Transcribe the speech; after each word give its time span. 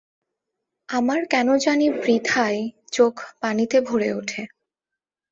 আমার 0.89 1.21
কেন 1.25 1.47
জানি 1.57 1.85
বৃথাই 1.97 2.57
চোখ 2.91 3.15
পানিতে 3.39 3.77
ভরে 3.81 4.09
উঠে। 4.13 4.41